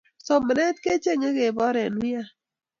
somanetab 0.25 0.77
kechengee 0.83 1.33
keboor 1.37 1.75
eng 1.83 1.97
wian 2.01 2.27